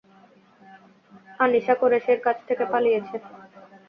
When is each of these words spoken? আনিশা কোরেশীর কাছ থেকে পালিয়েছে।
আনিশা 1.39 1.73
কোরেশীর 1.81 2.19
কাছ 2.25 2.37
থেকে 2.47 2.63
পালিয়েছে। 2.71 3.15